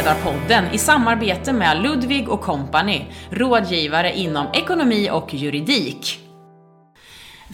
[0.00, 6.18] Självledarpodden i samarbete med Ludvig och Company, rådgivare inom ekonomi och juridik.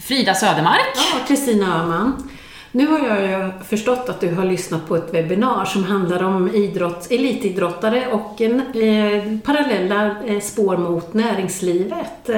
[0.01, 0.95] Frida Södermark.
[0.95, 2.29] Ja, Kristina Öhman.
[2.77, 7.11] Nu har jag förstått att du har lyssnat på ett webbinar som handlar om idrott,
[7.11, 12.29] elitidrottare och eh, parallella eh, spår mot näringslivet.
[12.29, 12.37] Eh,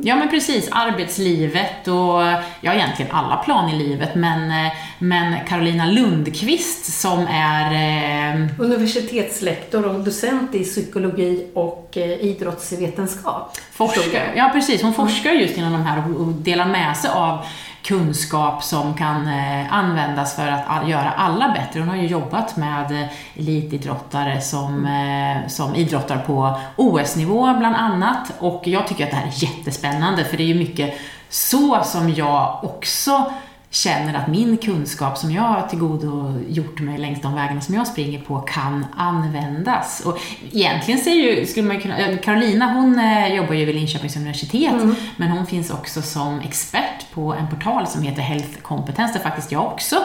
[0.00, 2.22] Ja men precis, arbetslivet och
[2.60, 9.86] ja egentligen alla plan i livet men, eh, men Carolina Lundqvist som är eh, Universitetslektor
[9.86, 13.56] och docent i psykologi och eh, idrottsvetenskap.
[13.72, 14.32] forskare.
[14.36, 17.38] Ja precis, hon forskar just inom de här och delar med sig av
[17.84, 21.80] kunskap som kan eh, användas för att göra alla bättre.
[21.80, 28.62] Hon har ju jobbat med elitidrottare som, eh, som idrottar på OS-nivå bland annat och
[28.66, 30.94] jag tycker att det här är jättespännande för det är ju mycket
[31.28, 33.32] så som jag också
[33.74, 38.18] känner att min kunskap som jag har tillgodogjort mig längs de vägarna som jag springer
[38.20, 40.02] på kan användas.
[40.06, 40.18] Och
[40.52, 44.72] egentligen ser ju, skulle man kunna, ja, Carolina hon eh, jobbar ju vid Linköpings universitet,
[45.16, 49.52] men hon finns också som expert på en portal som heter Health Competence, där faktiskt
[49.52, 49.96] jag också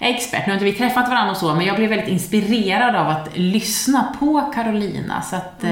[0.00, 0.46] är expert.
[0.46, 3.28] Nu har inte vi träffat varandra och så, men jag blev väldigt inspirerad av att
[3.34, 5.22] lyssna på Carolina.
[5.22, 5.70] Så att, eh,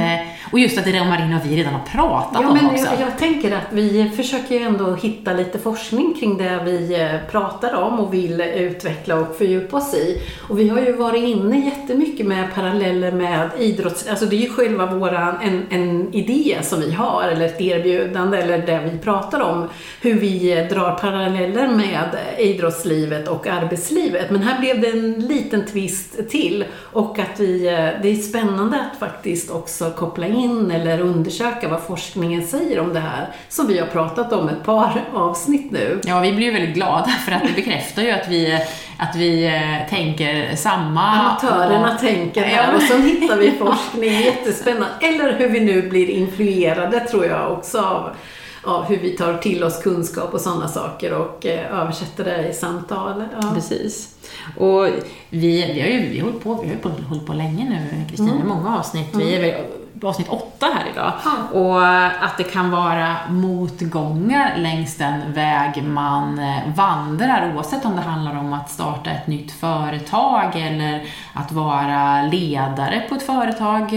[0.52, 2.84] och just att det ramar in och vi redan har pratat Ja, om men också.
[2.84, 7.30] jag, jag tänker att vi försöker ju ändå hitta lite forskning kring det vi eh,
[7.46, 10.22] pratar om och vill utveckla och fördjupa oss i.
[10.48, 14.08] Och vi har ju varit inne jättemycket med paralleller med idrotts...
[14.08, 18.38] Alltså det är ju själva våran, en, en idé som vi har, eller ett erbjudande,
[18.38, 19.68] eller det vi pratar om.
[20.00, 24.30] Hur vi drar paralleller med idrottslivet och arbetslivet.
[24.30, 26.64] Men här blev det en liten twist till.
[26.92, 27.58] Och att vi,
[28.02, 33.00] det är spännande att faktiskt också koppla in eller undersöka vad forskningen säger om det
[33.00, 33.28] här.
[33.48, 36.00] Som vi har pratat om ett par avsnitt nu.
[36.04, 38.58] Ja, vi blir ju väldigt glada för att det bekräftar ju att vi,
[38.98, 41.02] att vi eh, tänker samma.
[41.02, 44.20] Amatörerna och, tänker här och så hittar vi forskning.
[44.20, 44.88] Jättespännande.
[45.00, 48.10] Eller hur vi nu blir influerade tror jag också av,
[48.62, 52.52] av hur vi tar till oss kunskap och sådana saker och eh, översätter det i
[52.52, 53.24] samtal.
[53.42, 53.52] Ja.
[53.54, 54.16] Precis.
[54.56, 54.86] Och
[55.30, 58.78] vi, vi har ju vi hållit på, vi har hållit på länge nu, Kristina, många
[58.78, 59.08] avsnitt.
[59.14, 61.12] Vi är väl på avsnitt åtta här idag.
[61.24, 61.58] Ja.
[61.60, 61.86] Och
[62.24, 68.38] att det kan vara motgångar längs den väg man eh, vandrar, oavsett om det handlar
[68.38, 71.02] om att starta ett nytt företag eller
[71.32, 73.92] att vara ledare på ett företag,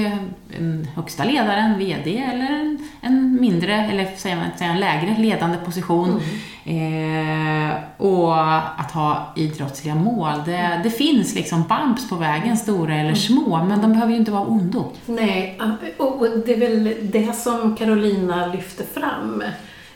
[0.58, 2.69] en högsta ledaren, VD eller
[3.02, 6.22] en, mindre, eller säger man, säger en lägre ledande position.
[6.66, 8.42] Eh, och
[8.80, 10.34] att ha idrottsliga mål.
[10.46, 14.32] Det, det finns liksom bumps på vägen, stora eller små, men de behöver ju inte
[14.32, 14.92] vara ondo.
[15.06, 15.60] Nej,
[15.98, 19.44] och och det är väl det som Carolina lyfter fram.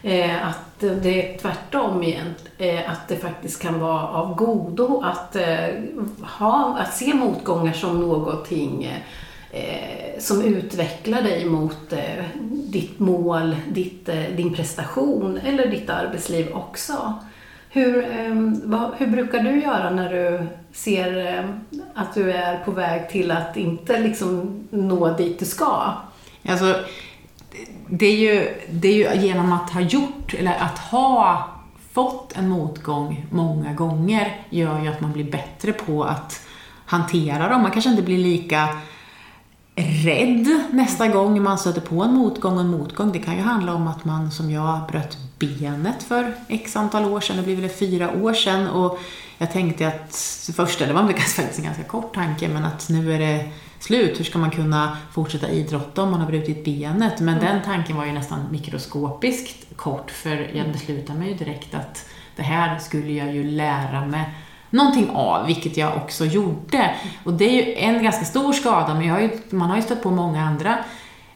[0.02, 2.36] Eh, att det är tvärtom igen.
[2.58, 5.68] Eh, att det faktiskt kan vara av godo att, eh,
[6.22, 9.04] ha, att se motgångar som någonting
[9.54, 16.52] eh, som utvecklar dig mot eh, ditt mål, ditt, eh, din prestation eller ditt arbetsliv
[16.54, 17.14] också.
[17.70, 21.50] Hur, eh, vad, hur brukar du göra när du ser eh,
[21.96, 25.94] att du är på väg till att inte liksom nå dit du ska?
[26.48, 26.76] Alltså,
[27.88, 31.50] det är, ju, det är ju genom att ha gjort, eller att ha
[31.92, 36.42] fått en motgång många gånger, gör ju att man blir bättre på att
[36.86, 37.62] hantera dem.
[37.62, 38.70] Man kanske inte blir lika
[39.76, 43.12] rädd nästa gång man stöter på en motgång och en motgång.
[43.12, 47.22] Det kan ju handla om att man, som jag, bröt benet för x antal år
[47.22, 49.00] sedan, det blir väl fyra år sedan, och
[49.38, 53.14] jag tänkte att det första, det var faktiskt en ganska kort tanke, men att nu
[53.14, 57.20] är det slut, hur ska man kunna fortsätta idrotta om man har brutit benet?
[57.20, 62.06] Men den tanken var ju nästan mikroskopiskt kort, för jag beslutade mig ju direkt att
[62.36, 64.34] det här skulle jag ju lära mig
[64.74, 66.96] någonting av, vilket jag också gjorde.
[67.24, 69.82] Och det är ju en ganska stor skada, men jag har ju, man har ju
[69.82, 70.78] stött på många andra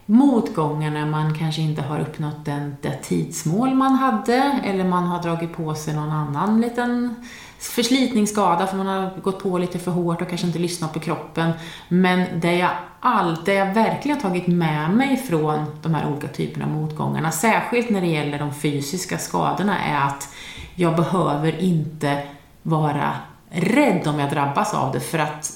[0.06, 5.22] motgångar när man kanske inte har uppnått den, det tidsmål man hade, eller man har
[5.22, 7.14] dragit på sig någon annan liten
[7.58, 11.52] förslitningsskada för man har gått på lite för hårt och kanske inte lyssnat på kroppen.
[11.88, 12.70] Men det jag,
[13.00, 17.30] all, det jag verkligen har tagit med mig från de här olika typerna av motgångarna,
[17.30, 20.34] särskilt när det gäller de fysiska skadorna, är att
[20.74, 22.22] jag behöver inte
[22.68, 23.12] vara
[23.50, 25.52] rädd om jag drabbas av det, för att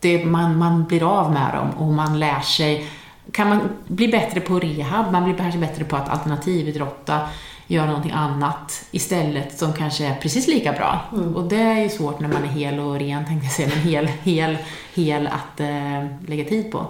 [0.00, 2.90] det, man, man blir av med dem och man lär sig
[3.32, 7.20] kan man bli bättre på rehab, man blir kanske bättre på att alternatividrotta,
[7.66, 11.00] göra någonting annat istället som kanske är precis lika bra.
[11.34, 13.78] Och det är ju svårt när man är hel och ren, tänkte jag säga, men
[13.78, 14.58] hel, hel,
[14.94, 16.86] hel att eh, lägga tid på.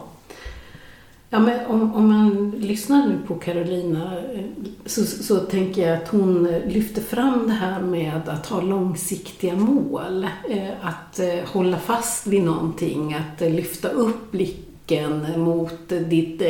[1.34, 4.44] Ja, men om, om man lyssnar nu på Carolina eh,
[4.86, 9.54] så, så tänker jag att hon eh, lyfter fram det här med att ha långsiktiga
[9.54, 10.26] mål.
[10.50, 16.42] Eh, att hålla fast vid någonting, att lyfta upp blicken mot ditt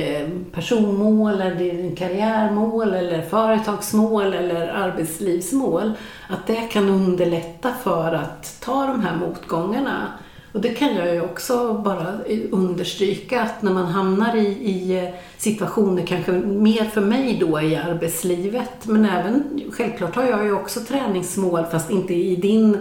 [0.52, 5.92] personmål, eller din karriärmål, eller företagsmål eller arbetslivsmål.
[6.28, 10.12] Att det kan underlätta för att ta de här motgångarna.
[10.52, 12.18] Och det kan jag ju också bara
[12.50, 17.76] understryka att när man hamnar i, i eh, situationer, kanske mer för mig då i
[17.76, 22.74] arbetslivet, men även, självklart har jag ju också träningsmål fast inte i din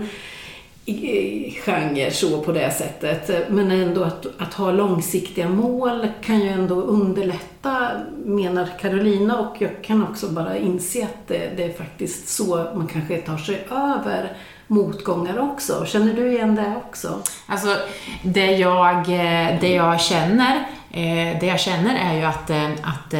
[0.85, 3.49] eh, genre så på det sättet.
[3.49, 7.91] Men ändå att, att ha långsiktiga mål kan ju ändå underlätta,
[8.25, 12.87] menar Carolina och jag kan också bara inse att det, det är faktiskt så man
[12.87, 14.37] kanske tar sig över
[14.71, 15.85] motgångar också.
[15.85, 17.19] Känner du igen det också?
[17.45, 17.77] Alltså,
[18.23, 20.55] det jag, eh, det jag känner,
[20.91, 23.11] eh, det jag känner är ju att, eh, att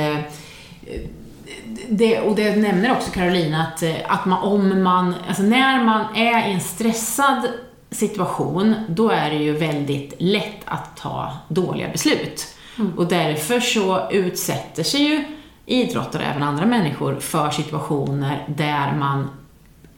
[1.89, 6.49] det, och det nämner också Carolina, att, att man, om man, alltså när man är
[6.49, 7.47] i en stressad
[7.91, 12.47] situation, då är det ju väldigt lätt att ta dåliga beslut.
[12.77, 12.97] Mm.
[12.97, 15.23] Och därför så utsätter sig ju
[15.65, 19.29] idrottare, även andra människor, för situationer där man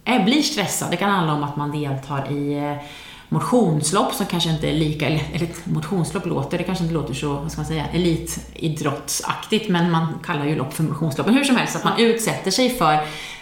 [0.06, 0.92] Eh, är, blir stressad.
[0.92, 2.86] Det kan handla om att man deltar i eh,
[3.30, 7.52] motionslopp som kanske inte är lika, eller motionslopp låter, det kanske inte låter så, vad
[7.52, 11.28] ska man säga, elitidrottsaktigt, men man kallar ju lopp för motionslopp.
[11.28, 13.00] Men hur som helst, att man utsätter sig för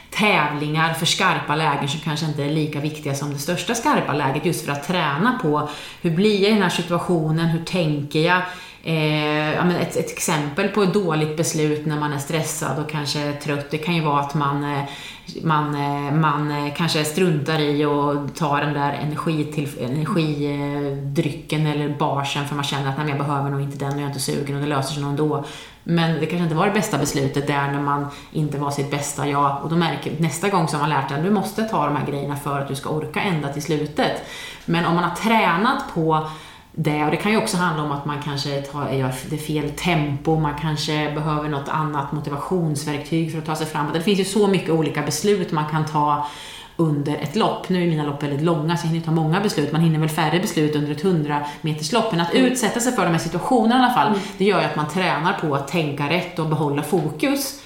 [0.10, 4.46] tävlingar för skarpa lägen som kanske inte är lika viktiga som det största skarpa läget,
[4.46, 5.70] just för att träna på
[6.02, 8.42] hur blir jag i den här situationen, hur tänker jag,
[8.84, 13.72] Eh, ett, ett, exempel på ett dåligt beslut när man är stressad och kanske trött,
[13.72, 14.84] det kan ju vara att man, eh,
[15.44, 22.56] man, eh, man eh, kanske struntar i att ta den där energidrycken eller barsen för
[22.56, 24.62] man känner att nej, jag behöver nog inte den och jag är inte sugen och
[24.62, 25.46] det löser sig nog ändå.
[25.84, 29.28] Men det kanske inte var det bästa beslutet där när man inte var sitt bästa
[29.28, 29.60] jag.
[29.64, 32.08] Och då märker nästa gång som man lärt sig att du måste ta de här
[32.08, 34.24] grejerna för att du ska orka ända till slutet.
[34.66, 36.28] Men om man har tränat på
[36.72, 37.04] det.
[37.06, 40.40] Och det kan ju också handla om att man kanske tar, gör det fel tempo,
[40.40, 43.94] man kanske behöver något annat motivationsverktyg för att ta sig framåt.
[43.94, 46.28] Det finns ju så mycket olika beslut man kan ta
[46.78, 47.70] under ett lopp.
[47.70, 49.72] Nu är mina lopp väldigt långa så jag hinner ta många beslut.
[49.72, 52.12] Man hinner väl färre beslut under ett 100 meters lopp.
[52.12, 52.52] Men att mm.
[52.52, 54.20] utsätta sig för de här situationerna i alla fall, mm.
[54.38, 57.62] det gör ju att man tränar på att tänka rätt och behålla fokus.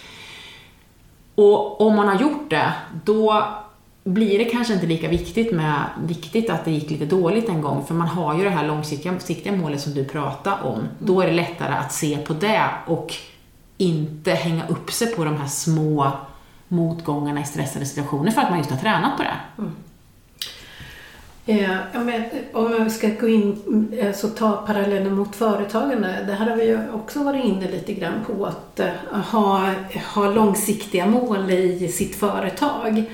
[1.36, 2.74] Och om man har gjort det,
[3.04, 3.48] då
[4.08, 7.86] blir det kanske inte lika viktigt, med, viktigt att det gick lite dåligt en gång,
[7.86, 10.88] för man har ju det här långsiktiga målet som du pratade om.
[11.00, 13.14] Då är det lättare att se på det och
[13.78, 16.12] inte hänga upp sig på de här små
[16.68, 19.36] motgångarna i stressade situationer för att man just har tränat på det.
[19.58, 19.72] Mm.
[21.46, 22.24] Eh, ja, men,
[22.54, 26.24] om jag ska gå in eh, så ta parallellen mot företagande.
[26.28, 29.74] Det här har vi ju också varit inne lite grann på att eh, ha,
[30.16, 33.06] ha långsiktiga mål i sitt företag.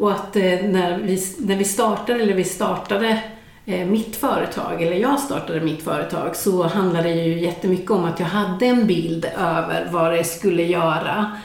[0.00, 3.22] Och att eh, när, vi, när vi startade, eller vi startade
[3.66, 8.20] eh, mitt företag, eller jag startade mitt företag, så handlade det ju jättemycket om att
[8.20, 11.36] jag hade en bild över vad det skulle göra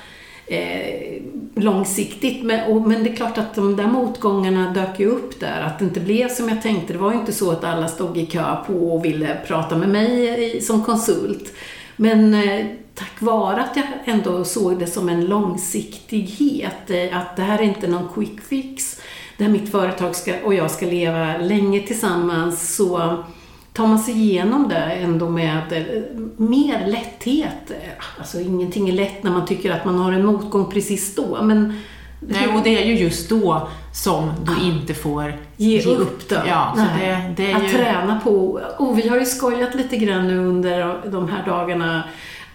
[0.48, 1.22] eh,
[1.56, 2.44] långsiktigt.
[2.44, 5.80] Men, och, men det är klart att de där motgångarna dök ju upp där, att
[5.80, 6.94] det inte blev som jag tänkte.
[6.94, 9.90] Det var ju inte så att alla stod i kö på och ville prata med
[9.90, 11.54] mig som konsult.
[11.96, 17.42] Men eh, tack vare att jag ändå såg det som en långsiktighet, eh, att det
[17.42, 19.02] här är inte någon quick fix,
[19.38, 23.24] där mitt företag ska, och jag ska leva länge tillsammans, så
[23.74, 26.04] tar man sig igenom det ändå med eh,
[26.38, 27.72] mer lätthet.
[28.18, 31.74] Alltså ingenting är lätt när man tycker att man har en motgång precis då, men
[32.20, 34.66] Nej, och det är ju just då som du ah.
[34.66, 36.30] inte får ge, ge upp.
[36.30, 36.36] Då.
[36.48, 37.68] Ja, Nej, det, det att ju...
[37.68, 38.62] träna på.
[38.78, 42.04] Och vi har ju skojat lite grann nu under de här dagarna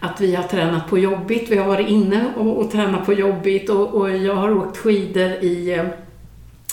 [0.01, 1.51] att vi har tränat på jobbigt.
[1.51, 5.31] Vi har varit inne och, och tränat på jobbigt och, och jag har åkt skidor
[5.31, 5.85] i eh,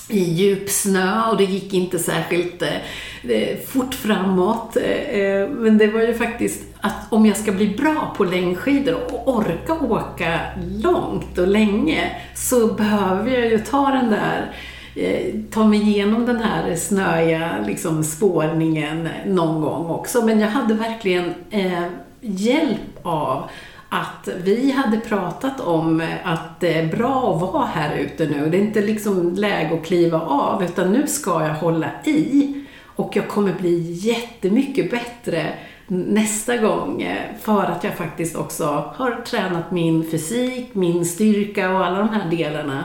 [0.09, 4.77] i djup snö och det gick inte särskilt eh, eh fort framåt.
[4.77, 8.95] Eh, eh, men det var ju faktiskt att om jag ska bli bra på längdskidor
[9.13, 10.39] och orka åka
[10.83, 14.51] långt och länge så behöver jag ju ta den där
[14.95, 20.25] eh, ta mig igenom den här snöiga liksom, spårningen någon gång också.
[20.25, 21.83] Men jag hade verkligen eh,
[22.21, 23.49] hjälp av
[23.89, 28.49] att vi hade pratat om att det är bra att vara här ute nu.
[28.49, 32.53] Det är inte liksom läge att kliva av, utan nu ska jag hålla i.
[32.83, 35.53] Och jag kommer bli jättemycket bättre
[35.87, 41.85] nästa gång eh, för att jag faktiskt också har tränat min fysik, min styrka och
[41.85, 42.83] alla de här delarna.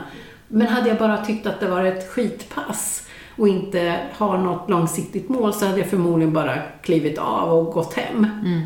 [0.48, 5.28] Men hade jag bara tyckt att det var ett skitpass och inte har något långsiktigt
[5.28, 8.26] mål så hade jag förmodligen bara klivit av och gått hem.
[8.44, 8.60] Mm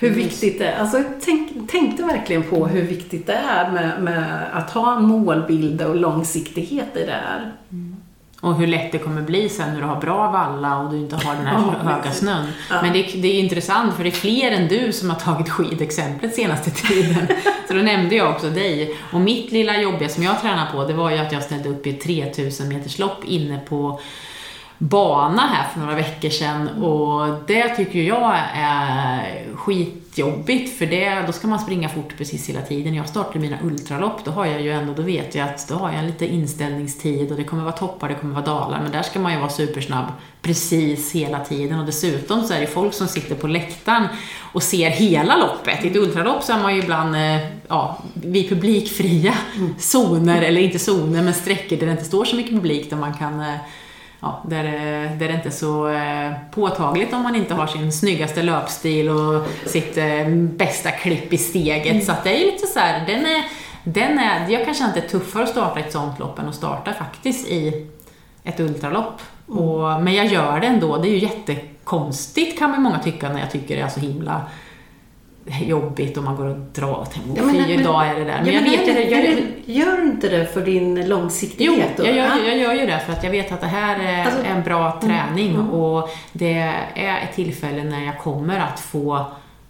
[0.00, 0.80] hur viktigt det är.
[0.80, 5.82] Alltså, tänk, tänkte verkligen på hur viktigt det är med, med att ha en målbild
[5.82, 7.52] och långsiktighet i det här.
[7.72, 7.96] Mm.
[8.40, 11.16] Och hur lätt det kommer bli sen när du har bra valla och du inte
[11.16, 12.46] har den här Ja, höga snön.
[12.70, 12.82] Ja.
[12.82, 16.34] Men det, det är intressant för det är fler än du som har tagit skidexemplet
[16.34, 17.26] senaste tiden.
[17.68, 18.96] Så då nämnde jag också dig.
[19.12, 21.86] Och mitt lilla jobbiga som jag tränar på, det var ju att jag ställde upp
[21.86, 24.00] i ett 3000 meters lopp inne på
[24.82, 31.32] bana här för några veckor sedan och det tycker jag är skitjobbigt för det, då
[31.32, 32.94] ska man springa fort precis hela tiden.
[32.94, 35.92] Jag startar mina ultralopp, då har jag ju ändå, då vet jag att då har
[35.92, 39.20] jag lite inställningstid och det kommer vara toppar, det kommer vara dalar, men där ska
[39.20, 40.06] man ju vara supersnabb
[40.42, 44.06] precis hela tiden och dessutom så är det folk som sitter på läktaren
[44.52, 45.84] och ser hela loppet.
[45.84, 49.34] I ett ultralopp så är man ju ibland, eh, ja, vid publikfria
[49.78, 53.14] zoner, eller inte zoner, men sträckor där det inte står så mycket publik där man
[53.14, 53.54] kan eh,
[54.20, 57.92] ja, där, eh, där det inte är så eh, påtagligt om man inte har sin
[57.92, 62.04] snyggaste löpstil och sitt eh, bästa klipp i steget.
[62.04, 63.44] Så att det är lite så här, den är,
[63.84, 66.48] den är, jag kan känna att det är tuffare att starta ett sånt lopp än
[66.48, 67.86] att starta faktiskt i
[68.44, 69.20] ett ultralopp.
[69.46, 73.40] Och, men jag gör det ändå, det är ju jättekonstigt kan man många tycka när
[73.40, 74.42] jag tycker det är så himla
[75.46, 78.38] jobbigt och man går och drar och tänker, Ja, men- men- idag är det där.
[78.38, 81.06] Men Ja, jag men vet är jag, det- Gör du inte det för din Jo,
[81.08, 81.96] långsiktighet?
[81.96, 82.06] då?
[82.06, 82.38] jag gör, Ja.
[82.46, 85.00] jag gör ju det för att jag vet att det här är Alltså, en bra
[85.02, 85.70] träning mm.
[85.70, 86.52] och det
[86.94, 89.24] är ett tillfälle när jag kommer att få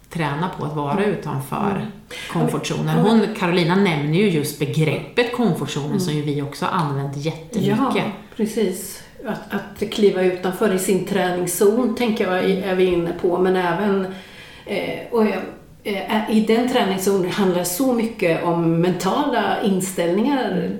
[0.08, 1.86] träna på att vara utanför
[2.32, 2.98] komfortzonen.
[2.98, 7.78] Hon, Carolina nämner ju just begreppet komfortzonen som ju vi också använt jättemycket.
[7.94, 8.02] Ja,
[8.36, 9.02] precis.
[9.26, 14.06] Att, att kliva utanför i sin träningszon tänker jag är- vi inne på, men även
[14.66, 15.34] eh, och jag,
[16.30, 20.70] i den träningszonen handlar det så mycket om mentala inställningar,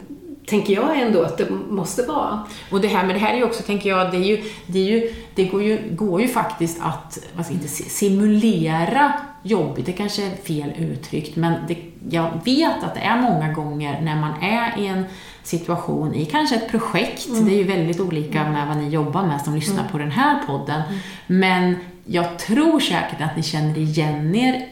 [0.47, 2.47] tänker jag ändå att det måste vara.
[2.71, 4.79] Och det här, men det här är ju också, tänker jag, det, är ju, det,
[4.79, 10.27] är ju, det går, ju, går ju faktiskt att, jag inte, simulera jobbigt, det kanske
[10.27, 11.77] är fel uttryckt, men det,
[12.11, 15.05] jag vet att det är många gånger när man är i en
[15.43, 19.41] situation i kanske ett projekt, det är ju väldigt olika med vad ni jobbar med
[19.41, 20.83] som lyssnar på den här podden,
[21.27, 24.69] men jag tror säkert att ni känner igen er mm,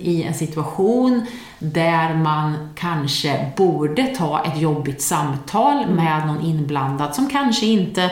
[0.00, 1.26] i en situation
[1.58, 8.10] där man kanske borde ta ett jobbigt samtal med någon inblandad som kanske inte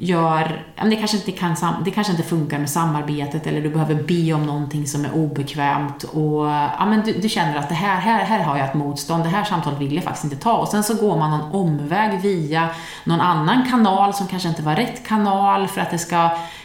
[0.00, 4.32] gör, det kanske inte, kan, det kanske inte funkar med samarbetet eller du behöver be
[4.32, 8.24] om någonting som är obekvämt och ja, men du, du känner att det här, här,
[8.24, 10.84] här har jag ett motstånd, det här samtalet vill jag faktiskt inte ta och sen
[10.84, 12.68] så går man någon omväg via
[13.04, 16.16] någon annan kanal som kanske inte var rätt kanal för att det ska,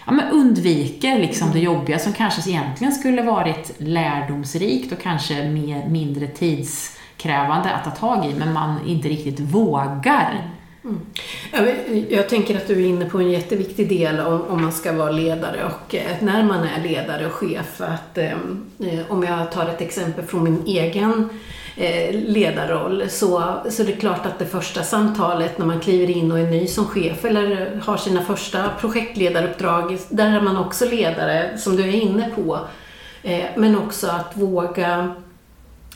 [0.05, 5.87] ja men undviker liksom det jobbiga som kanske egentligen skulle varit lärdomsrikt och kanske mer,
[5.87, 10.52] mindre tidskrävande att ta tag i men man inte riktigt vågar.
[10.83, 10.99] Mm.
[11.51, 11.75] Jag,
[12.09, 15.11] jag tänker att du är inne på en jätteviktig del om, om man ska vara
[15.11, 17.81] ledare och eh, när man är ledare och chef.
[17.81, 18.31] Att, eh,
[18.79, 21.29] eh, om jag tar ett exempel från min egen
[21.77, 26.31] eh, ledarroll så, så är det klart att det första samtalet när man kliver in
[26.31, 31.57] och är ny som chef eller har sina första projektledaruppdrag, där är man också ledare
[31.57, 32.59] som du är inne på.
[33.23, 35.15] Eh, men också att våga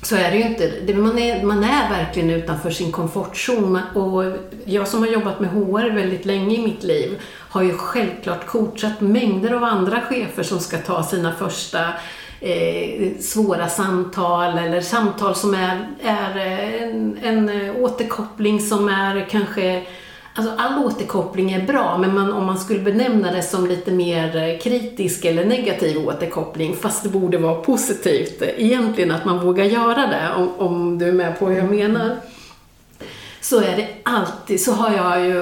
[0.02, 0.68] så är det ju inte.
[0.86, 3.80] Det- Man är, man är verkligen utanför sin komfortzon.
[3.96, 4.24] Och
[4.66, 9.02] jag som har jobbat med HR väldigt länge i mitt liv har ju självklart coachat
[9.02, 11.80] mängder av andra chefer som ska ta sina första
[12.42, 16.38] eh, svåra samtal eller samtal som är, är
[16.82, 19.84] en, en återkoppling som är kanske
[20.38, 24.36] Alltså all återkoppling är bra, men man, om man skulle benämna det som lite mer
[24.36, 29.66] eh, kritisk eller negativ återkoppling, fast det borde vara positivt eh, egentligen att man vågar
[29.66, 32.16] göra det, om, om du är med på vad jag menar.
[33.42, 35.42] Så är det alltid, så har jag ju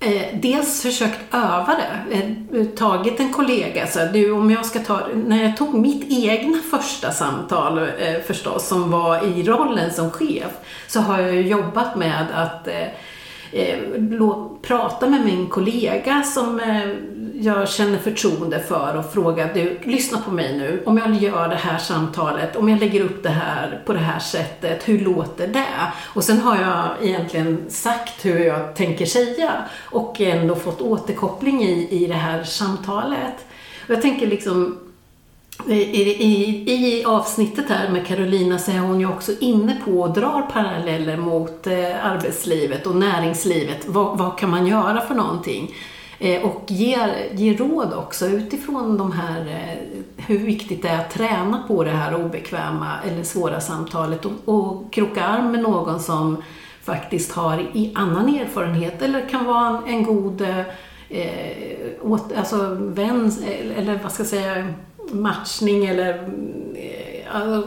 [0.00, 5.00] eh, dels försökt öva det, eh, tagit en kollega, så du om jag ska ta,
[5.14, 10.52] när jag tog mitt egna första samtal eh, förstås, som var i rollen som chef,
[10.86, 12.86] så har jag ju jobbat med att eh,
[13.54, 13.78] eh,
[14.62, 16.88] prata med min kollega som eh,
[17.34, 20.82] jag känner förtroende för och fråga du, lyssna på mig nu.
[20.86, 24.18] Om jag gör det här samtalet, om jag lägger upp det här på det här
[24.18, 25.92] sättet, hur låter det?
[26.02, 29.52] Och sen har jag egentligen sagt hur jag tänker säga
[29.90, 33.46] och ändå fått återkoppling i, i det här samtalet.
[33.84, 34.78] Och jag tänker liksom
[35.68, 40.12] i, i, I avsnittet här med Carolina så är hon ju också inne på och
[40.12, 43.86] drar paralleller mot eh, arbetslivet och näringslivet.
[43.86, 45.74] Vad, vad kan man göra för någonting?
[46.18, 51.10] Eh, och ger, ger råd också utifrån de här, eh, hur viktigt det är att
[51.10, 56.42] träna på det här obekväma eller svåra samtalet och, och kroka arm med någon som
[56.82, 60.40] faktiskt har i annan erfarenhet eller kan vara en, en god
[61.08, 61.46] eh,
[62.02, 64.68] åt, alltså vän, eh, eller vad ska jag säga,
[65.12, 66.14] matchning eller
[66.74, 67.60] eh,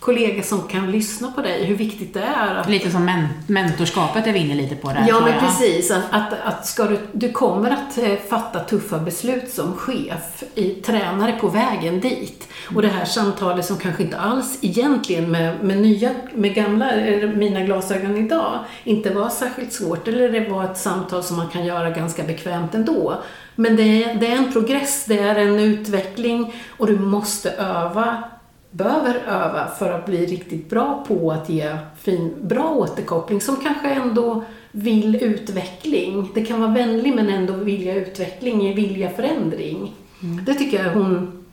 [0.00, 2.54] kollegor som kan lyssna på dig, hur viktigt det är.
[2.54, 2.68] Att...
[2.68, 5.04] Lite som men mentorskapet är vi inne lite på där.
[5.08, 5.90] Ja, men precis.
[5.90, 10.70] Att, att, att ska du, du kommer att eh, fatta tuffa beslut som chef, i,
[10.70, 12.48] tränare på vägen dit.
[12.74, 16.90] Och det här samtalet som kanske inte alls egentligen med, med nya, med gamla,
[17.34, 20.08] mina glasögon idag, inte var särskilt svårt.
[20.08, 23.22] Eller det var ett samtal som man kan göra ganska bekvämt ändå.
[23.60, 28.24] Men det är, det är en progress, det är en utveckling och du måste öva
[28.70, 33.90] behöver öva för att bli riktigt bra på att ge fin, bra återkoppling som kanske
[33.90, 36.30] ändå vill utveckling.
[36.34, 39.94] Det kan vara vänlig men ändå vilja utveckling, vilja förändring.
[40.22, 40.44] Mm.
[40.44, 41.44] Det tycker jag hon...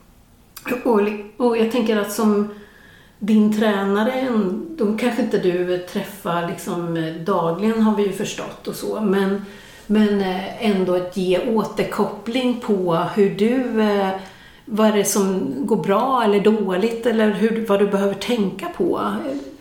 [1.37, 2.49] Och, jag tänker att som
[3.19, 4.27] din tränare,
[4.77, 9.45] de kanske inte du träffar liksom dagligen har vi ju förstått och så, men,
[9.87, 14.09] men eh, ändå att ge återkoppling på hur du eh,
[14.69, 19.13] vad är det som går bra eller dåligt eller hur, vad du behöver tänka på.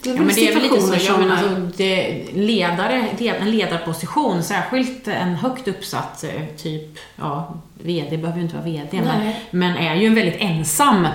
[0.02, 3.50] Det är ja, men det är väl lite så, ja, men alltså, det, ledare, en
[3.50, 9.32] ledarposition, särskilt en högt uppsatt, eh, typ, ja, VD behöver ju inte vara VD, men,
[9.50, 11.06] men är ju en väldigt ensam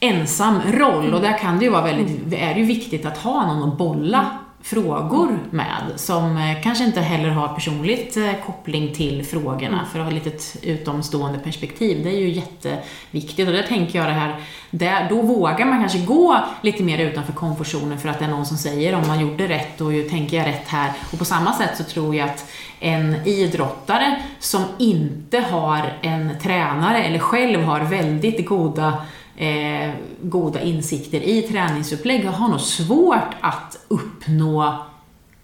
[0.00, 1.14] ensam roll.
[1.14, 3.78] Och där kan det ju vara väldigt, är det ju viktigt att ha någon att
[3.78, 9.86] bolla frågor med som eh, kanske inte heller har personligt eh, koppling till frågorna mm.
[9.92, 12.04] för att ha lite ett utomstående perspektiv.
[12.04, 14.36] Det är ju jätteviktigt och där tänker jag det här,
[14.70, 18.46] där, då vågar man kanske gå lite mer utanför komfortzonen för att det är någon
[18.46, 20.92] som säger om man gjorde rätt och tänker jag rätt här.
[21.12, 27.04] Och på samma sätt så tror jag att en idrottare som inte har en tränare
[27.04, 28.94] eller själv har väldigt goda
[29.36, 29.90] eh,
[30.22, 34.84] goda insikter i träningsupplägg har nog svårt att uppnå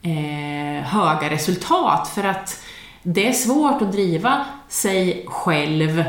[0.02, 2.64] eh, höga resultat för att
[3.02, 6.04] det är svårt att driva sig själv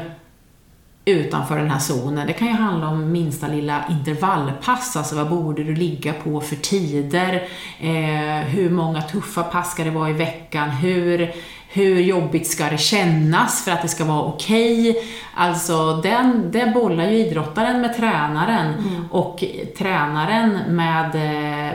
[1.06, 2.28] utanför den här zonen.
[2.28, 6.56] Det kan ju handla om minsta lilla intervallpass, alltså vad borde du ligga på för
[6.56, 7.34] tider?
[7.80, 10.70] Eh, hur många tuffa pass ska det vara i veckan?
[10.70, 11.32] Hur
[11.74, 14.90] hur jobbigt ska det kännas för att det ska vara okej?
[14.90, 15.04] Okay?
[15.36, 19.06] Alltså, den, det bollar ju idrottaren med tränaren mm.
[19.12, 19.44] och
[19.78, 21.16] tränaren med,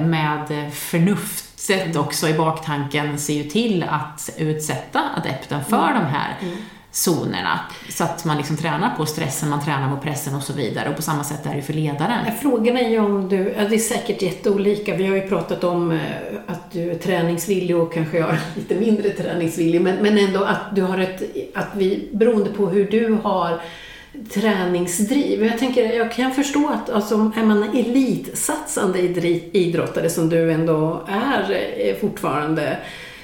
[0.08, 5.94] med förnuftet också i baktanken ser ju till att utsätta adepten för mm.
[5.94, 6.56] de här mm
[7.06, 7.60] zonerna.
[7.88, 10.88] Så att man liksom tränar på stressen, man tränar på pressen och så vidare.
[10.88, 12.18] Och på samma sätt är det för ledaren.
[12.40, 14.96] Frågan är ju om du, ja, det är säkert jätteolika.
[14.96, 15.98] Vi har ju pratat om eh,
[16.46, 19.80] att du är träningsvillig och kanske jag är lite mindre träningsvillig.
[19.80, 21.22] Men, men ändå att du har ett,
[21.54, 23.60] att vi, beroende på hur du har
[24.34, 25.44] träningsdriv.
[25.44, 28.98] Jag tänker, jag kan förstå att alltså, är man elitsatsande
[29.52, 32.76] idrottare som du ändå är eh, fortfarande Eh,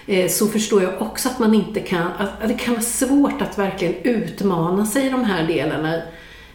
[0.07, 3.59] Eh, så förstår jag också att man inte kan, att det kan vara svårt att
[3.59, 6.03] verkligen utmana sig i de här delarna.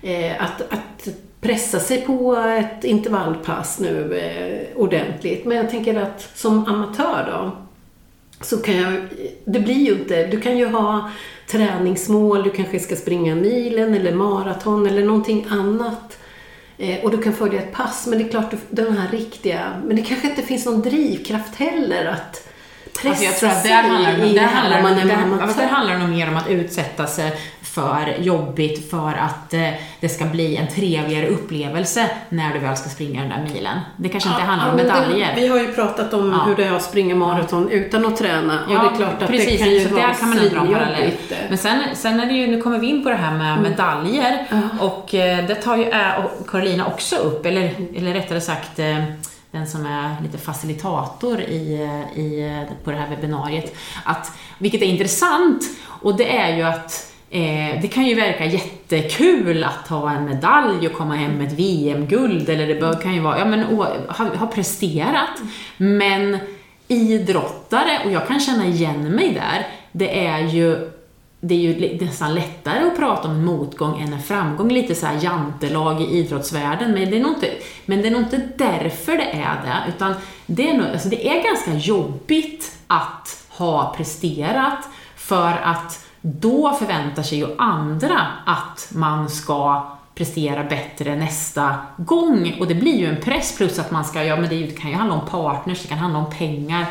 [0.01, 1.07] Eh, att, att
[1.41, 5.45] pressa sig på ett intervallpass nu eh, ordentligt.
[5.45, 7.57] Men jag tänker att som amatör då,
[8.45, 8.93] så kan jag,
[9.45, 11.11] det blir ju inte, du kan ju ha
[11.47, 16.17] träningsmål, du kanske ska springa milen eller maraton eller någonting annat.
[17.03, 20.01] och du kan följa ett pass, men det är klart, den här riktiga, men det
[20.01, 22.48] kanske inte finns någon drivkraft heller att
[23.01, 25.05] pressa alltså jag tror att där handlar, det, där, handlar, man där,
[25.57, 30.09] där handlar det nog mer om att utsätta sig för jobbigt för att eh, det
[30.09, 33.79] ska bli en trevligare upplevelse när du väl ska springa den där milen.
[33.97, 35.35] Det kanske inte ja, handlar om medaljer.
[35.35, 36.43] Det, vi har ju pratat om ja.
[36.47, 39.51] hur det är att springa maraton utan att träna och det är klart att precis,
[39.51, 41.11] det kan ju vara kan man dra parallell.
[41.49, 43.71] Men sen, sen är det ju, nu kommer vi in på det här med mm.
[43.71, 44.45] medaljer
[44.79, 49.03] och eh, det tar ju äh, Carolina också upp, eller, eller rättare sagt eh,
[49.51, 51.73] den som är lite facilitator i,
[52.15, 53.75] i, på det här webbinariet.
[54.03, 55.63] Att, vilket är intressant,
[56.01, 60.87] och det är ju att eh, det kan ju verka jättekul att ha en medalj
[60.87, 63.63] och komma hem med ett VM-guld, eller det kan ju vara, ja men
[64.07, 65.41] ha, ha presterat.
[65.77, 66.37] Men
[66.87, 70.91] idrottare, och jag kan känna igen mig där, det är ju
[71.41, 75.05] det är ju nästan lättare att prata om en motgång än en framgång, lite så
[75.05, 77.51] här jantelag i idrottsvärlden, men det är nog inte,
[77.85, 80.13] men det är nog inte därför det är det, utan
[80.45, 87.23] det är, nog, alltså det är ganska jobbigt att ha presterat, för att då förväntar
[87.23, 93.21] sig ju andra att man ska prestera bättre nästa gång, och det blir ju en
[93.21, 95.97] press, plus att man ska, ja men det kan ju handla om partners, det kan
[95.97, 96.85] handla om pengar,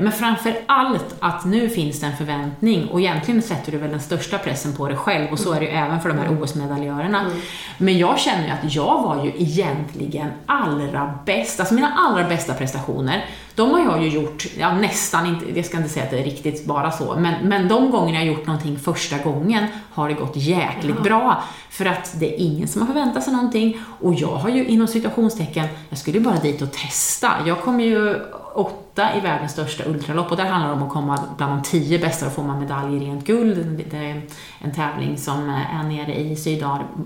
[0.00, 4.00] men framför allt att nu finns det en förväntning och egentligen sätter du väl den
[4.00, 7.20] största pressen på dig själv och så är det ju även för de här OS-medaljörerna.
[7.20, 7.32] Mm.
[7.78, 12.54] Men jag känner ju att jag var ju egentligen allra bäst, alltså mina allra bästa
[12.54, 13.24] prestationer,
[13.54, 16.24] de har jag ju gjort, ja nästan, inte, jag ska inte säga att det är
[16.24, 20.36] riktigt bara så, men, men de gångerna jag gjort någonting första gången har det gått
[20.36, 21.44] jäkligt bra.
[21.70, 24.86] För att det är ingen som har förväntat sig någonting och jag har ju inom
[24.86, 27.32] situationstecken, jag skulle ju bara dit och testa.
[27.46, 28.20] Jag kommer ju
[28.54, 31.98] åtta i världens största ultralopp och där handlar det om att komma bland de tio
[31.98, 33.84] bästa, då får man medalj i rent guld.
[33.90, 34.22] Det är
[34.58, 36.36] en tävling som är nere i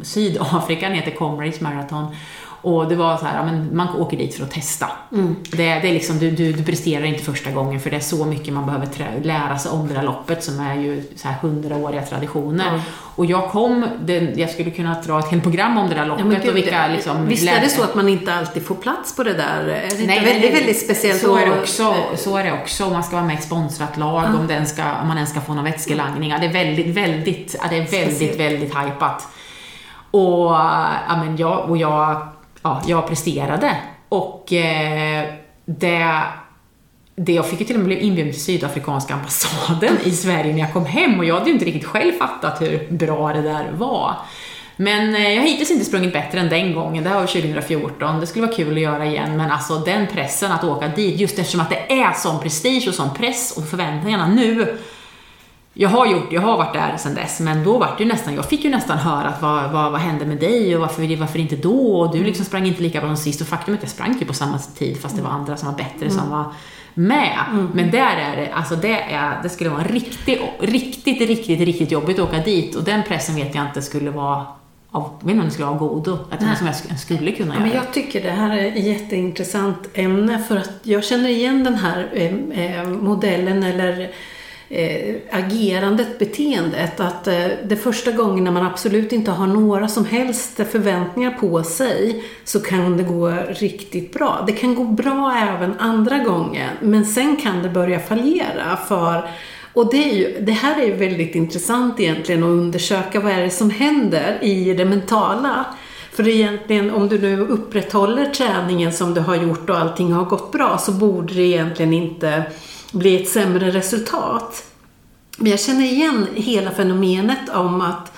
[0.02, 2.06] Sydafrika, den heter Comrades Marathon.
[2.68, 4.87] Och det var så här, men man åker dit för att testa.
[5.12, 5.37] Mm.
[5.50, 8.24] Det, det är liksom, du, du, du presterar inte första gången för det är så
[8.24, 11.37] mycket man behöver trä, lära sig om det där loppet som är ju så här
[11.42, 12.68] hundraåriga traditioner.
[12.68, 12.81] Mm.
[12.90, 16.26] Och jag kom, det, jag skulle kunna dra ett helt program om det där loppet
[16.31, 19.16] ja, gud, och vilka liksom, Visst är det så att man inte alltid får plats
[19.16, 19.68] på det där?
[19.68, 21.20] Är det Nej, väldigt, väldigt speciellt?
[21.20, 22.85] Så är, det också, så är det också.
[22.85, 24.40] Om man ska vara med i ett sponsrat lag, mm.
[24.40, 26.31] om, den ska, om man ens ska få någon vätskelangning.
[26.31, 29.28] Ja, det är väldigt, väldigt, ja, det är väldigt, väldigt, väldigt hypat.
[30.11, 30.50] Och,
[31.09, 32.28] ja, men jag, och jag
[32.62, 33.77] ja, jag presterade.
[34.09, 35.25] Och eh,
[35.64, 36.23] det,
[37.16, 40.61] det, jag fick ju till och med bli inbjuden till Sydafrikanska ambassaden i Sverige när
[40.61, 43.71] jag kom hem och jag hade ju inte riktigt själv fattat hur bra det där
[43.73, 44.16] var.
[44.81, 48.21] Men eh, jag har hittills inte sprungit bättre än den gången, det här var 2014,
[48.21, 51.38] det skulle vara kul att göra igen, men alltså den pressen att åka dit, just
[51.38, 54.79] eftersom att det är sån prestige och sån press och förväntningarna nu,
[55.81, 58.35] jag har gjort, jag har varit där sedan dess, men då var det ju nästan,
[58.35, 61.38] jag fick ju nästan höra att vad, vad, vad hände med dig och varför, varför
[61.38, 62.01] inte då?
[62.01, 64.19] Och du liksom sprang inte lika bra som sist och faktum är att jag sprang
[64.21, 66.11] ju på samma tid fast det var andra som var bättre mm.
[66.11, 66.45] som var
[66.95, 67.38] med.
[67.51, 67.71] Mm.
[67.75, 72.19] Men där är det, alltså det, är, det skulle vara riktigt, riktigt, riktigt, riktigt jobbigt
[72.19, 74.47] att åka dit och den pressen vet jag inte skulle vara
[74.91, 77.55] av, jag vet inte om det skulle vara godo, att det som jag skulle kunna
[77.55, 77.64] göra.
[77.64, 81.75] Men jag tycker det här är ett jätteintressant ämne för att jag känner igen den
[81.75, 84.11] här eh, eh modellen eller
[84.68, 87.00] eh, agerandet, beteendet.
[87.00, 91.62] Att eh, det första gången när man absolut inte har några som helst förväntningar på
[91.62, 94.44] sig så kan det gå riktigt bra.
[94.46, 99.28] Det kan gå bra även andra gången men sen kan det börja fallera för
[99.72, 103.42] och det, är ju, det här är ju väldigt intressant egentligen att undersöka vad är
[103.42, 105.64] det som händer i det mentala.
[106.12, 110.52] För egentligen om du nu upprätthåller träningen som du har gjort och allting har gått
[110.52, 112.42] bra så borde det egentligen inte
[112.92, 114.64] bli ett sämre resultat.
[115.38, 118.12] Men jag känner igen hela fenomenet om att,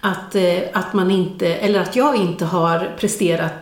[0.00, 3.52] att, eh, att man inte, eller att jag inte har presterat.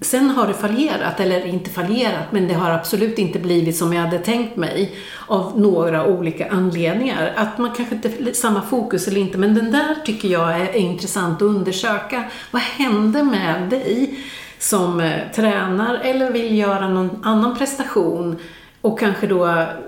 [0.00, 4.02] Sen har det fallerat, eller inte fallerat, men det har absolut inte blivit som jag
[4.02, 7.32] hade tänkt mig av några olika anledningar.
[7.36, 10.76] Att man kanske inte har samma fokus eller inte, men den där tycker jag är
[10.76, 12.24] intressant att undersöka.
[12.50, 14.18] Vad hände med dig
[14.58, 18.38] som eh, tränar eller vill göra någon annan prestation
[18.82, 19.46] och kanske då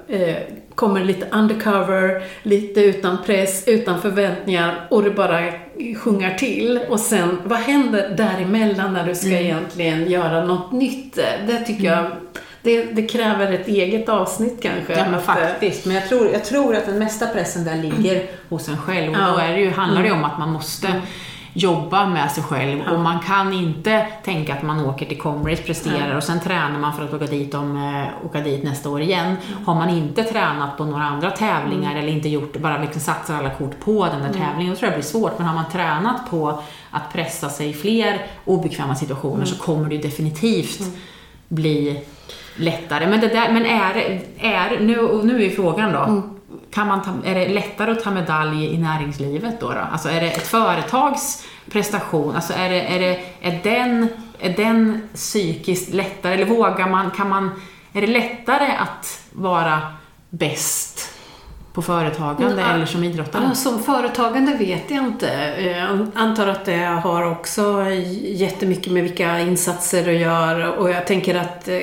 [0.09, 0.37] eh,
[0.75, 5.53] kommer lite undercover, lite utan press, utan förväntningar och det bara
[5.97, 6.81] sjungar till.
[6.89, 9.45] Och sen, vad händer däremellan när du ska mm.
[9.45, 11.15] egentligen göra något nytt?
[11.47, 12.05] Det tycker mm.
[12.05, 12.13] jag
[12.63, 14.99] det, det, kräver ett eget avsnitt kanske.
[14.99, 15.87] Ja, men faktiskt.
[15.87, 19.11] Men jag tror, jag tror att den mesta pressen där ligger hos en själv.
[19.11, 19.33] Och ja.
[19.33, 21.01] då är det ju, handlar det ju om att man måste mm
[21.57, 22.93] jobba med sig själv ja.
[22.93, 26.17] och man kan inte tänka att man åker till Comrades, presterar ja.
[26.17, 29.27] och sen tränar man för att åka dit, om, äh, åka dit nästa år igen.
[29.27, 29.65] Mm.
[29.65, 32.03] Har man inte tränat på några andra tävlingar mm.
[32.03, 34.41] eller inte gjort bara liksom satsar alla kort på den där mm.
[34.41, 35.39] tävlingen, då tror jag det blir svårt.
[35.39, 39.47] Men har man tränat på att pressa sig i fler obekväma situationer mm.
[39.47, 40.93] så kommer det definitivt mm.
[41.49, 42.05] bli
[42.57, 43.07] lättare.
[43.07, 46.35] Men, det där, men är, är nu, nu är frågan då, mm
[46.75, 49.69] kan man ta, är det lättare att ta medalj i näringslivet då?
[49.69, 49.79] då?
[49.93, 52.35] Alltså är det ett företags prestation?
[52.35, 54.09] Alltså är, det, är, det, är, den,
[54.39, 56.35] är den psykiskt lättare?
[56.35, 57.51] Eller vågar man, kan man,
[57.93, 59.81] är det lättare att vara
[60.31, 61.11] bäst
[61.73, 63.55] på företagande mm, eller som idrottare?
[63.55, 65.27] Som företagande vet jag inte.
[65.61, 67.91] Jag antar att det har också
[68.23, 71.79] jättemycket med vilka insatser du gör och jag tänker att eh,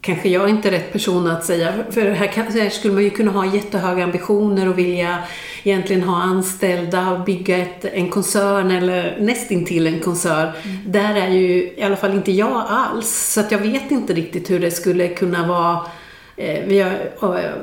[0.00, 1.72] kanske jag är inte rätt person att säga.
[1.90, 5.18] För här, kan, här skulle man ju kunna ha jättehöga ambitioner och vilja
[5.62, 10.48] egentligen ha anställda, bygga ett, en koncern eller nästintill en koncern.
[10.62, 10.76] Mm.
[10.86, 13.32] Där är ju i alla fall inte jag alls.
[13.34, 15.80] Så att jag vet inte riktigt hur det skulle kunna vara
[16.40, 16.92] Eh, jag,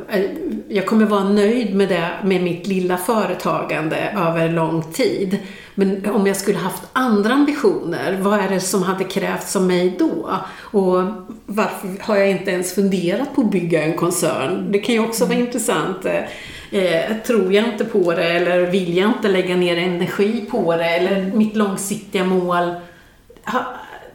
[0.10, 0.22] eh,
[0.68, 5.38] jag kommer vara nöjd med det, med mitt lilla företagande över lång tid.
[5.80, 9.96] Men om jag skulle haft andra ambitioner, vad är det som hade krävts av mig
[10.00, 10.30] då?
[10.60, 11.04] Och
[11.46, 14.72] varför har jag inte ens funderat på att bygga en koncern?
[14.72, 16.06] Det kan ju också vara intressant.
[16.72, 20.86] Eh, tror jag inte på det eller vill jag inte lägga ner energi på det?
[20.86, 22.76] Eller mitt långsiktiga mål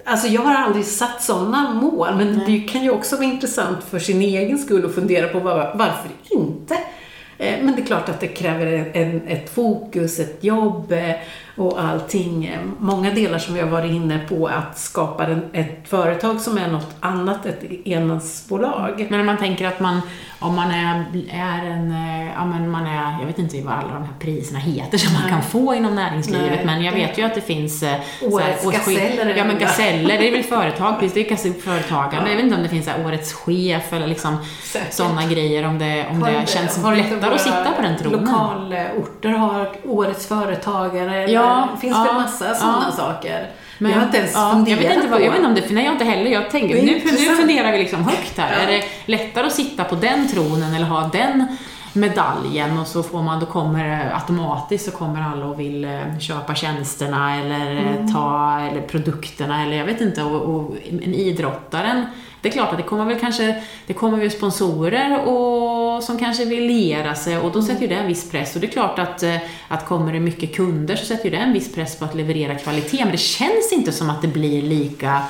[0.04, 2.44] Alltså jag har aldrig satt sådana mål, men Nej.
[2.46, 6.10] det kan ju också vara intressant för sin egen skull att fundera på var, varför
[6.30, 6.78] inte?
[7.42, 11.14] Eh, men det är klart att det kräver en, ett fokus, ett jobb eh,
[11.56, 12.50] och allting.
[12.78, 16.68] Många delar som vi har varit inne på att skapa en, ett företag som är
[16.68, 19.06] något annat, ett enmansbolag.
[19.10, 20.00] Men om man tänker att man,
[20.40, 23.94] om man är, är en, eh, ja men man är, jag vet inte vad alla
[23.94, 26.62] de här priserna heter som man kan få inom näringslivet, Nej.
[26.66, 29.60] men jag vet ju att det finns eh, Årets gaseller Ja men det.
[29.60, 32.30] gaseller, det är väl företag, visst det är kanske företagande.
[32.30, 34.36] Jag vet inte om det finns så här, årets chef eller liksom
[34.90, 38.20] sådana grejer, om det, om det inte- känns lättare att sitta på den tronen.
[38.20, 41.30] Lokalorter har årets företagare.
[41.30, 41.41] Ja,
[41.74, 42.96] det finns ja, väl massa sådana ja.
[42.96, 43.50] saker.
[43.78, 45.24] Men, jag har inte ens ja, jag funderat vet inte vad, på.
[45.24, 47.78] jag vet inte om det, nej, jag inte heller, jag tänker, nu, nu funderar vi
[47.78, 48.52] liksom högt här.
[48.52, 48.58] Ja.
[48.58, 51.56] Är det lättare att sitta på den tronen eller ha den
[51.92, 56.54] medaljen och så får man, då kommer automatiskt så kommer alla och vill eh, köpa
[56.54, 58.12] tjänsterna eller eh, Mm.
[58.12, 62.06] ta eller produkterna eller jag vet inte och, och en idrottaren
[62.42, 66.44] det är klart att det kommer väl kanske, det kommer väl sponsorer och, som kanske
[66.44, 68.54] vill liera sig och då sätter ju det en viss press.
[68.54, 69.36] Och det är klart att, eh,
[69.68, 72.54] att kommer det mycket kunder så sätter ju det en viss press på att leverera
[72.54, 72.98] kvalitet.
[72.98, 75.22] Men det känns inte som att det blir lika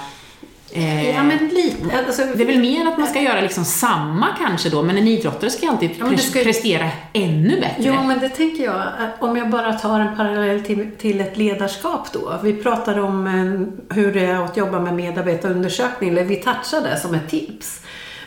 [0.73, 1.99] eh, Ja, men lite.
[2.07, 5.09] Alltså, det är väl mer att man ska göra liksom samma kanske då, men en
[5.09, 7.77] idrottare ska alltid Ja, du ska prestera ännu bättre.
[7.79, 8.83] Jo, men det tänker jag.
[8.99, 12.41] att Om jag bara tar en parallell till, till ett ledarskap då.
[12.43, 17.15] Vi pratade om eh, hur det är att jobba med medarbetarundersökning, eller vi touchade som
[17.15, 17.81] ett tips.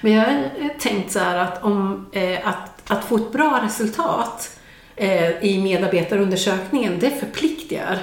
[0.05, 3.61] Men jag har eh, tänkt så här att, om, eh, att, att få ett bra
[3.63, 4.59] resultat
[4.95, 8.01] eh, i medarbetarundersökningen, det förpliktigar.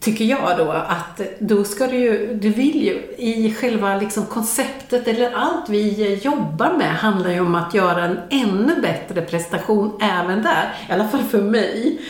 [0.00, 5.08] Tycker jag då att då ska du ju, du vill ju i själva liksom konceptet
[5.08, 9.98] eller allt vi eh, jobbar med handlar ju om att göra en ännu bättre prestation
[10.02, 10.74] även där.
[10.88, 12.00] I alla fall för mig.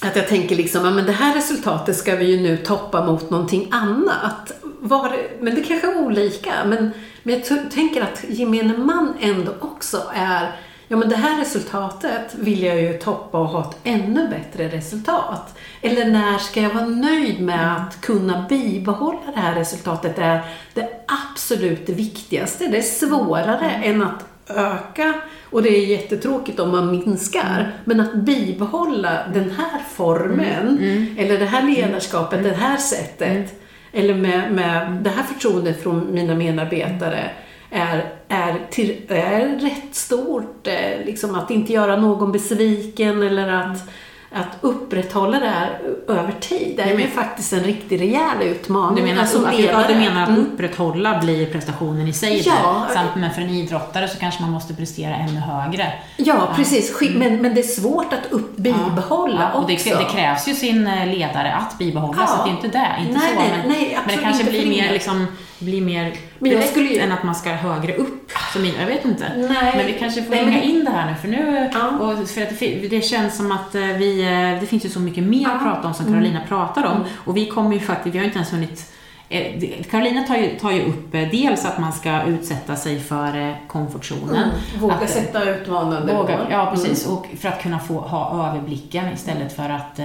[0.00, 3.30] Att jag tänker liksom, ja men det här resultatet ska vi ju nu toppa mot
[3.30, 4.52] någonting annat.
[4.80, 6.90] Var, men det kanske är olika, men,
[7.22, 10.56] men jag tänker att gemene man ändå också är,
[10.88, 15.58] ja men det här resultatet vill jag ju toppa och ha ett ännu bättre resultat.
[15.82, 20.16] Eller när ska jag vara nöjd med att kunna bibehålla det här resultatet?
[20.16, 20.42] Det är
[20.74, 20.88] det
[21.32, 22.66] absolut viktigaste.
[22.66, 25.14] Det är svårare än att öka.
[25.50, 27.72] Och det är jättetråkigt om man minskar.
[27.84, 30.78] Men att bibehålla den här formen
[31.18, 33.60] eller det här ledarskapet, det här sättet
[33.92, 37.30] eller med, med det här förtroendet från mina medarbetare
[37.70, 40.66] är, är, till, är rätt stort.
[40.66, 43.90] eh, Liksom att inte göra någon besviken eller att,
[44.32, 46.74] att upprätthålla det här över tid.
[46.76, 48.96] Det är ju faktiskt en riktigt rejäl utmaning.
[48.96, 50.40] Du menar, Alltså, att, ja, du menar att Mm.
[50.40, 52.86] upprätthålla blir prestationen i sig Ja.
[52.94, 55.92] Samt men för en idrottare så kanske man måste prestera ännu högre.
[56.16, 56.98] Ja, precis.
[57.00, 59.48] Sk- Men, men det är svårt att upp, bibehålla Mm.
[59.52, 59.88] Ja, och det, också.
[59.98, 62.26] det krävs ju sin eh, ledare att bibehålla, Ja.
[62.26, 62.96] så att det är inte det.
[63.00, 65.26] Inte Nej, så, nej, men, nej, men det kanske blir mer, liksom,
[65.58, 68.32] blir mer Men jag skulle ju- än att man ska högre upp.
[68.52, 69.32] Som jag vet inte.
[69.36, 69.74] Nej.
[69.76, 71.88] Men vi kanske får Nej, hänga men- in det här nu, för nu Ja.
[71.88, 75.24] och för att det, känns som att eh, vi, eh, det finns ju så mycket
[75.24, 75.58] mer att Ja.
[75.72, 76.48] prata om som Carolina Mm.
[76.48, 77.04] pratar om.
[77.24, 78.92] Och vi kommer ju faktiskt, vi har inte ens hunnit
[79.28, 84.36] eh, Carolina tar ju, tar ju upp dels att man ska utsätta sig för komfortzonen.
[84.36, 84.80] Mm.
[84.80, 86.46] Våga Att, sätta utmanande Våga, mål.
[86.50, 87.06] ja, precis.
[87.06, 90.00] Och för att kunna få ha överblicken istället för att,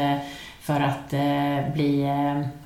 [0.62, 1.10] för att
[1.74, 2.06] bli...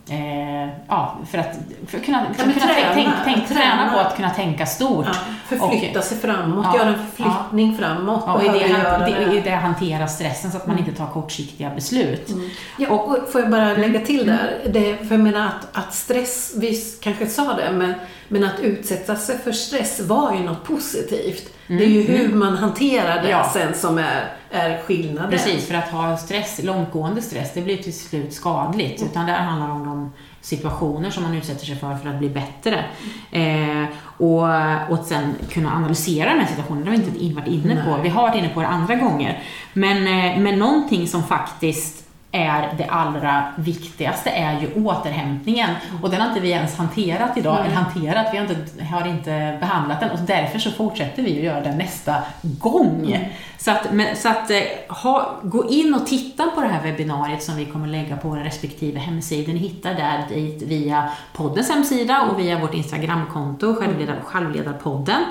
[0.10, 1.52] Eh, ja, för att,
[1.88, 3.92] för att kunna, för att kunna träna, tänk, tänk, träna träna.
[3.94, 5.06] på att kunna tänka stort.
[5.08, 5.14] Ja,
[5.58, 8.24] förflytta Och- sig framåt, Ja, göra en förflyttning framåt.
[8.28, 11.70] Ja, och i det, han, det, det hantera stressen så att man inte tar kortsiktiga
[11.70, 12.30] beslut.
[12.78, 16.54] Ja, och får jag bara lägga till där, det, för jag menar att, att stress,
[16.58, 17.94] vi kanske sa det, men,
[18.28, 21.54] men att utsätta sig för stress var ju något positivt.
[21.68, 23.50] Det är ju hur man hanterar det Ja.
[23.54, 25.32] sen som är, är skillnaden.
[25.32, 29.04] Precis, för att ha stress, långtgående stress, det blir till slut skadligt.
[29.04, 32.86] Utan det handlar om de situationer som man utsätter sig för för att bli bättre.
[33.32, 33.86] Eh,
[34.18, 34.42] och,
[34.90, 37.84] och att sen kunna analysera den här situationen, det har vi inte in- varit inne
[37.84, 37.90] på.
[37.92, 38.00] Nej.
[38.04, 39.44] Vi har varit inne på det andra gånger.
[39.74, 42.07] Men, eh, men någonting som faktiskt
[42.38, 45.70] är det allra viktigaste är ju återhämtningen.
[46.04, 49.58] Och den har inte vi ens hanterat idag, eller hanterat, vi har inte, har inte
[49.60, 53.30] behandlat den och därför så fortsätter vi att göra den nästa gång.
[53.58, 54.58] Så att, men, så att eh,
[54.90, 58.44] ha, gå in och titta på det här webbinariet som vi kommer lägga på våra
[58.44, 59.54] respektive hemsidor.
[59.54, 65.24] Ni hittar där dit via poddens hemsida och via vårt Instagramkonto, självledar, självledarpodden.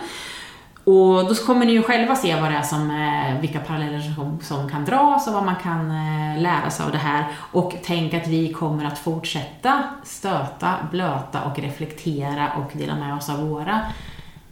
[0.86, 4.40] Och då kommer ni ju själva se vad det är som, eh, vilka paralleller som,
[4.40, 7.24] som kan dras och vad man kan eh, lära sig av det här.
[7.52, 13.28] Och tänk att vi kommer att fortsätta stöta, blöta och reflektera och dela med oss
[13.30, 13.80] av våra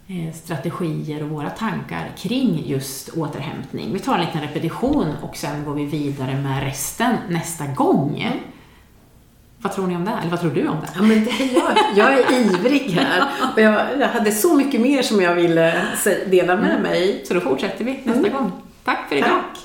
[0.07, 3.93] eh, strategier och våra tankar kring just återhämtning.
[3.93, 8.31] Vi tar en liten repetition och sen går vi vidare med resten nästa gång.
[9.65, 10.11] Vad tror ni om det?
[10.21, 10.89] Eller vad tror du om det?
[10.95, 13.23] Ja, men det, jag, jag är ivrig här
[13.53, 15.85] och jag, jag hade så mycket mer som jag ville
[16.27, 17.23] dela med mig.
[17.27, 18.51] Så då fortsätter vi nästa gång.
[18.83, 19.29] Tack för idag!
[19.29, 19.64] Tack!